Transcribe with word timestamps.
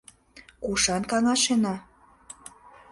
Кушан 0.63 1.03
каҥашена? 1.11 1.75